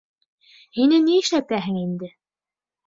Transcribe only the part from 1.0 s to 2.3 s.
ни эшләтәһең инде?